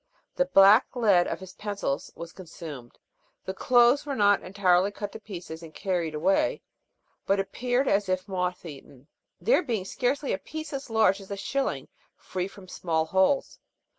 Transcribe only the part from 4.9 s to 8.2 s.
cut to pieces and carried away, but appeared as